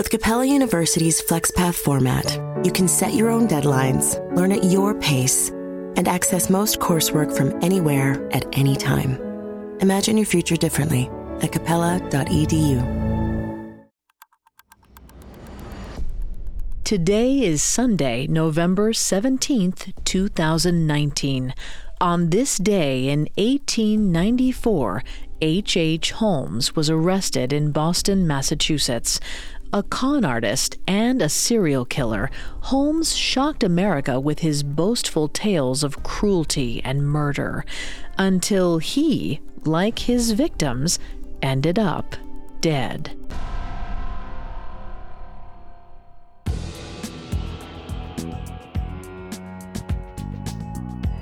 [0.00, 2.24] With Capella University's FlexPath format,
[2.64, 7.62] you can set your own deadlines, learn at your pace, and access most coursework from
[7.62, 9.20] anywhere at any time.
[9.80, 11.10] Imagine your future differently
[11.42, 12.80] at capella.edu.
[16.82, 21.52] Today is Sunday, November 17th, 2019.
[22.00, 25.04] On this day in 1894,
[25.42, 25.76] H.
[25.76, 26.12] H.
[26.12, 29.20] Holmes was arrested in Boston, Massachusetts.
[29.72, 32.28] A con artist and a serial killer,
[32.62, 37.64] Holmes shocked America with his boastful tales of cruelty and murder
[38.18, 40.98] until he, like his victims,
[41.40, 42.16] ended up
[42.60, 43.16] dead.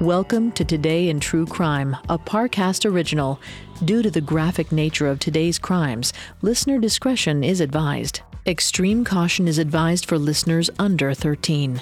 [0.00, 3.40] Welcome to Today in True Crime, a Parcast original.
[3.84, 8.20] Due to the graphic nature of today's crimes, listener discretion is advised.
[8.44, 11.80] Extreme caution is advised for listeners under 13.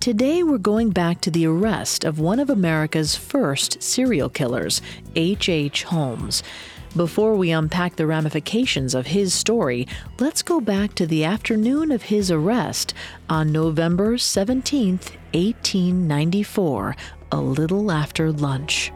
[0.00, 4.82] Today, we're going back to the arrest of one of America's first serial killers,
[5.16, 5.48] H.
[5.48, 5.84] H.
[5.84, 6.42] Holmes.
[6.94, 9.88] Before we unpack the ramifications of his story,
[10.20, 12.92] let's go back to the afternoon of his arrest
[13.30, 14.98] on November 17,
[15.32, 16.96] 1894,
[17.30, 18.92] a little after lunch.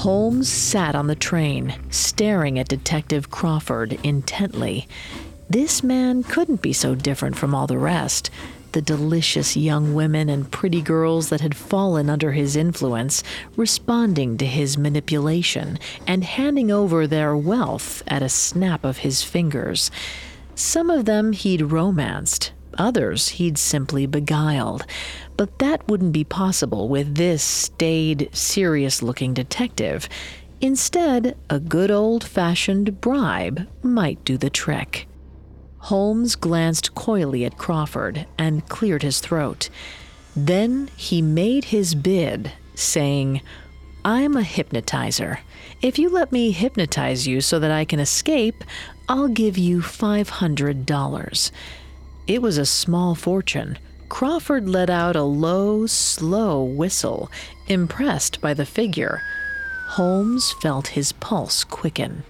[0.00, 4.88] Holmes sat on the train, staring at Detective Crawford intently.
[5.50, 8.30] This man couldn't be so different from all the rest.
[8.72, 13.22] The delicious young women and pretty girls that had fallen under his influence,
[13.56, 19.90] responding to his manipulation and handing over their wealth at a snap of his fingers.
[20.54, 24.84] Some of them he'd romanced, others he'd simply beguiled.
[25.36, 30.08] But that wouldn't be possible with this staid, serious looking detective.
[30.60, 35.06] Instead, a good old fashioned bribe might do the trick.
[35.78, 39.70] Holmes glanced coyly at Crawford and cleared his throat.
[40.36, 43.40] Then he made his bid, saying,
[44.04, 45.40] I'm a hypnotizer.
[45.82, 48.64] If you let me hypnotize you so that I can escape,
[49.08, 51.50] I'll give you $500.
[52.30, 53.76] It was a small fortune.
[54.08, 57.28] Crawford let out a low, slow whistle,
[57.66, 59.20] impressed by the figure.
[59.88, 62.22] Holmes felt his pulse quicken.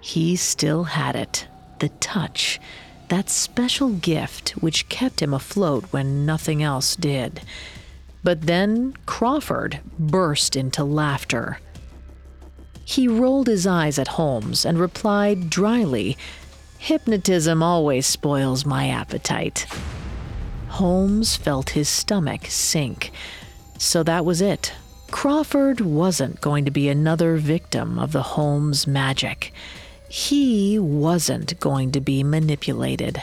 [0.00, 1.46] He still had it
[1.78, 2.58] the touch,
[3.06, 7.42] that special gift which kept him afloat when nothing else did.
[8.24, 11.60] But then Crawford burst into laughter.
[12.84, 16.16] He rolled his eyes at Holmes and replied dryly,
[16.78, 19.66] Hypnotism always spoils my appetite.
[20.68, 23.10] Holmes felt his stomach sink.
[23.78, 24.72] So that was it.
[25.10, 29.52] Crawford wasn't going to be another victim of the Holmes magic.
[30.08, 33.22] He wasn't going to be manipulated.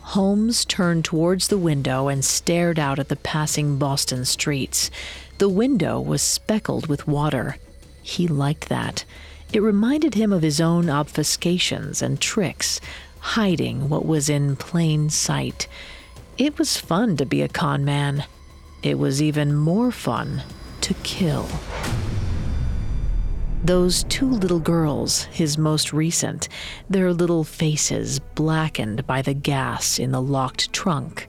[0.00, 4.90] Holmes turned towards the window and stared out at the passing Boston streets.
[5.38, 7.56] The window was speckled with water.
[8.02, 9.04] He liked that.
[9.52, 12.80] It reminded him of his own obfuscations and tricks,
[13.18, 15.66] hiding what was in plain sight.
[16.38, 18.24] It was fun to be a con man.
[18.82, 20.42] It was even more fun
[20.82, 21.48] to kill.
[23.62, 26.48] Those two little girls, his most recent,
[26.88, 31.28] their little faces blackened by the gas in the locked trunk.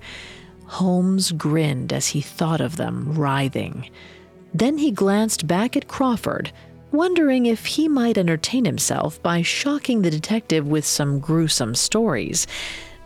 [0.65, 3.89] Holmes grinned as he thought of them writhing.
[4.53, 6.53] Then he glanced back at Crawford,
[6.91, 12.47] wondering if he might entertain himself by shocking the detective with some gruesome stories.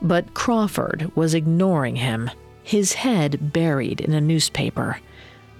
[0.01, 2.29] But Crawford was ignoring him,
[2.63, 5.00] his head buried in a newspaper.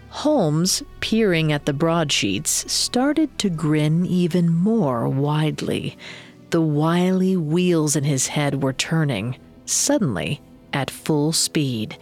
[0.10, 5.98] Holmes, peering at the broadsheets, started to grin even more widely.
[6.52, 11.98] The wily wheels in his head were turning, suddenly, at full speed.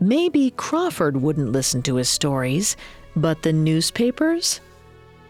[0.00, 2.76] Maybe Crawford wouldn't listen to his stories,
[3.14, 4.60] but the newspapers?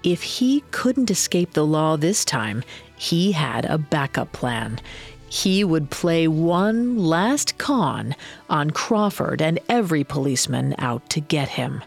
[0.06, 2.62] If he couldn't escape the law this time,
[2.96, 4.78] he had a backup plan.
[5.28, 8.14] He would play one last con
[8.48, 11.82] on Crawford and every policeman out to get him.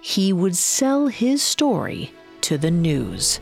[0.00, 2.12] He would sell his story
[2.42, 3.40] to the news.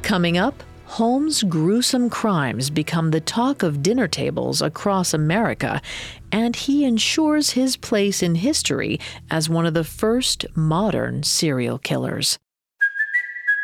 [0.00, 5.82] Coming up, Holmes' gruesome crimes become the talk of dinner tables across America,
[6.32, 8.98] and he ensures his place in history
[9.30, 12.38] as one of the first modern serial killers.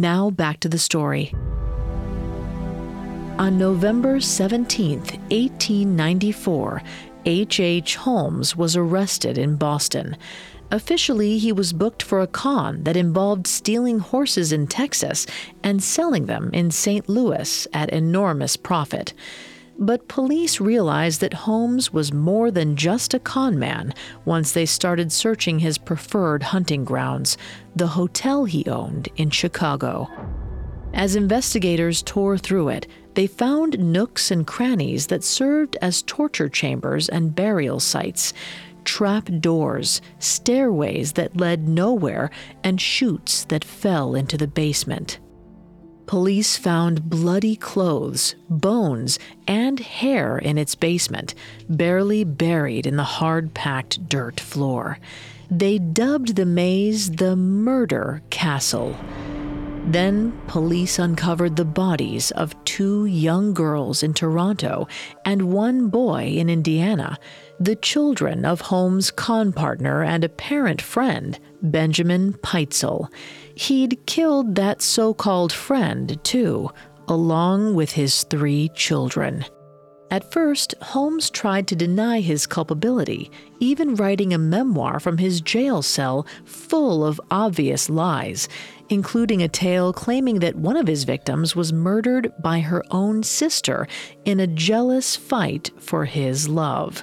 [0.00, 1.32] Now back to the story.
[3.38, 6.82] On November 17, 1894,
[7.24, 7.60] H.
[7.60, 7.96] H.
[7.96, 10.18] Holmes was arrested in Boston.
[10.70, 15.26] Officially, he was booked for a con that involved stealing horses in Texas
[15.62, 17.08] and selling them in St.
[17.08, 19.14] Louis at enormous profit.
[19.78, 23.92] But police realized that Holmes was more than just a con man
[24.24, 27.36] once they started searching his preferred hunting grounds,
[27.74, 30.08] the hotel he owned in Chicago.
[30.94, 37.10] As investigators tore through it, they found nooks and crannies that served as torture chambers
[37.10, 38.32] and burial sites,
[38.84, 42.30] trap doors, stairways that led nowhere,
[42.64, 45.18] and chutes that fell into the basement.
[46.06, 49.18] Police found bloody clothes, bones,
[49.48, 51.34] and hair in its basement,
[51.68, 54.98] barely buried in the hard packed dirt floor.
[55.50, 58.96] They dubbed the maze the Murder Castle.
[59.86, 64.88] Then police uncovered the bodies of two young girls in Toronto
[65.24, 67.18] and one boy in Indiana,
[67.60, 73.08] the children of Holmes' con partner and apparent friend, Benjamin Pitezel.
[73.54, 76.68] He'd killed that so called friend, too,
[77.06, 79.44] along with his three children.
[80.08, 85.82] At first, Holmes tried to deny his culpability, even writing a memoir from his jail
[85.82, 88.48] cell full of obvious lies,
[88.88, 93.88] including a tale claiming that one of his victims was murdered by her own sister
[94.24, 97.02] in a jealous fight for his love.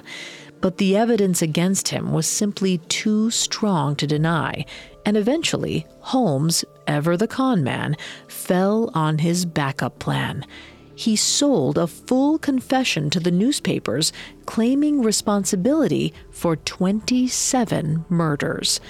[0.62, 4.64] But the evidence against him was simply too strong to deny,
[5.04, 7.98] and eventually, Holmes, ever the con man,
[8.28, 10.46] fell on his backup plan
[10.94, 14.12] he sold a full confession to the newspapers
[14.46, 18.80] claiming responsibility for 27 murders.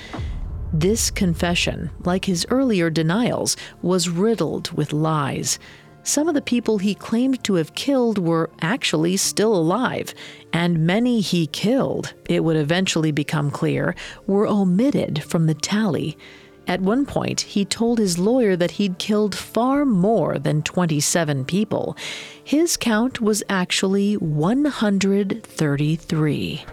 [0.72, 5.58] This confession, like his earlier denials, was riddled with lies.
[6.02, 10.12] Some of the people he claimed to have killed were actually still alive,
[10.52, 13.94] and many he killed, it would eventually become clear,
[14.26, 16.18] were omitted from the tally.
[16.66, 21.96] At one point, he told his lawyer that he'd killed far more than 27 people.
[22.42, 26.64] His count was actually 133.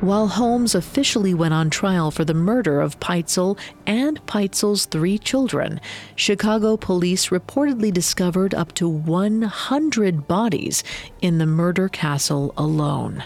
[0.00, 5.80] While Holmes officially went on trial for the murder of Pitezel and Pitezel's three children,
[6.14, 10.84] Chicago police reportedly discovered up to 100 bodies
[11.20, 13.24] in the murder castle alone.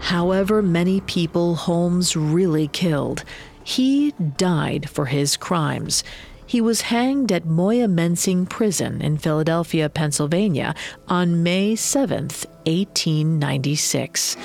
[0.00, 3.22] However many people Holmes really killed,
[3.64, 6.04] he died for his crimes.
[6.46, 10.74] He was hanged at Moyamensing Prison in Philadelphia, Pennsylvania
[11.08, 12.24] on May 7,
[12.66, 14.36] 1896.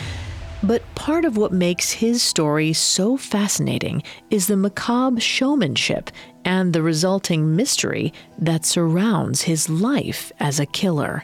[0.64, 6.10] But part of what makes his story so fascinating is the macabre showmanship
[6.46, 11.24] and the resulting mystery that surrounds his life as a killer.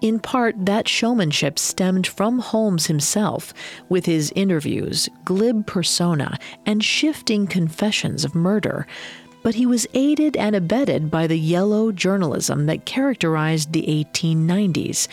[0.00, 3.54] In part, that showmanship stemmed from Holmes himself,
[3.88, 8.86] with his interviews, glib persona, and shifting confessions of murder.
[9.42, 15.06] But he was aided and abetted by the yellow journalism that characterized the 1890s.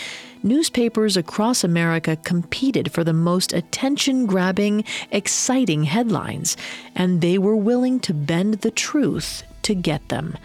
[0.43, 6.57] Newspapers across America competed for the most attention grabbing, exciting headlines,
[6.95, 10.37] and they were willing to bend the truth to get them.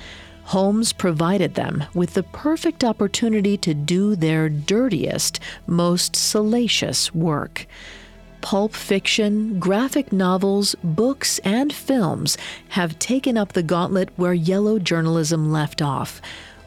[0.46, 7.66] Holmes provided them with the perfect opportunity to do their dirtiest, most salacious work.
[8.42, 12.38] Pulp fiction, graphic novels, books, and films
[12.68, 16.22] have taken up the gauntlet where yellow journalism left off.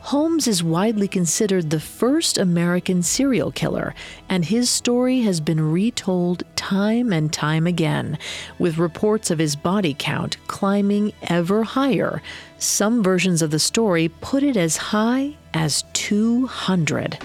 [0.09, 3.93] Holmes is widely considered the first American serial killer,
[4.27, 8.17] and his story has been retold time and time again,
[8.57, 12.23] with reports of his body count climbing ever higher.
[12.57, 17.19] Some versions of the story put it as high as 200.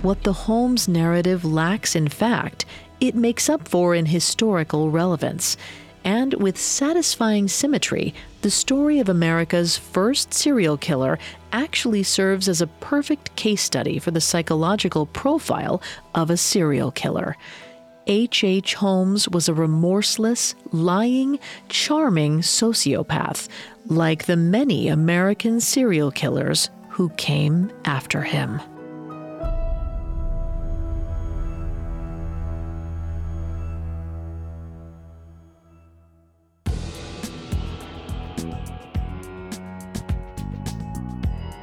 [0.00, 2.64] What the Holmes narrative lacks in fact,
[3.00, 5.58] it makes up for in historical relevance
[6.04, 11.18] and with satisfying symmetry, the story of America's first serial killer
[11.52, 15.82] actually serves as a perfect case study for the psychological profile
[16.14, 17.36] of a serial killer.
[18.06, 18.44] H.H.
[18.44, 18.74] H.
[18.74, 21.38] Holmes was a remorseless, lying,
[21.68, 23.48] charming sociopath,
[23.86, 28.60] like the many American serial killers who came after him.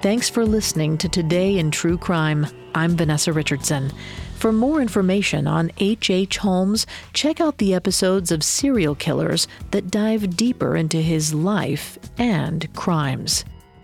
[0.08, 2.48] Thanks for listening to Today in True Crime.
[2.74, 3.92] I'm Vanessa Richardson.
[4.38, 6.10] For more information on H.H.
[6.10, 6.38] H.
[6.38, 12.74] Holmes, check out the episodes of Serial Killers that dive deeper into his life and
[12.74, 13.44] crimes.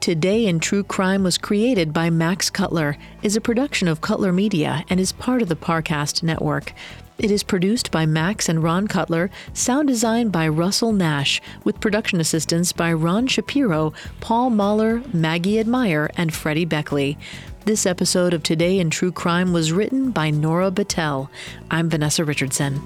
[0.00, 4.84] Today in True Crime was created by Max Cutler, is a production of Cutler Media,
[4.88, 6.72] and is part of the Parcast Network.
[7.18, 12.20] It is produced by Max and Ron Cutler, sound design by Russell Nash, with production
[12.20, 17.18] assistance by Ron Shapiro, Paul Mahler, Maggie Admire, and Freddie Beckley.
[17.64, 21.28] This episode of Today in True Crime was written by Nora Battelle.
[21.72, 22.80] I'm Vanessa Richardson.